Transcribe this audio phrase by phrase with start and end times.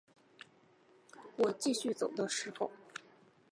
[1.35, 2.71] 我继续走的时候